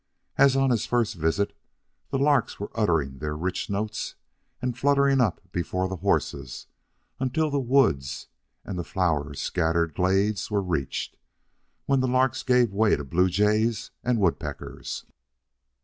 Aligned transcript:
As 0.35 0.55
on 0.55 0.71
his 0.71 0.87
first 0.87 1.13
visit, 1.13 1.55
the 2.09 2.17
larks 2.17 2.59
were 2.59 2.71
uttering 2.73 3.19
their 3.19 3.37
rich 3.37 3.69
notes 3.69 4.15
and 4.59 4.75
fluttering 4.75 5.21
up 5.21 5.41
before 5.51 5.87
the 5.87 5.97
horses 5.97 6.65
until 7.19 7.51
the 7.51 7.59
woods 7.59 8.25
and 8.65 8.79
the 8.79 8.83
flower 8.83 9.35
scattered 9.35 9.93
glades 9.93 10.49
were 10.49 10.63
reached, 10.63 11.17
when 11.85 11.99
the 11.99 12.07
larks 12.07 12.41
gave 12.41 12.73
way 12.73 12.95
to 12.95 13.03
blue 13.03 13.29
jays 13.29 13.91
and 14.03 14.19
woodpeckers. 14.19 15.05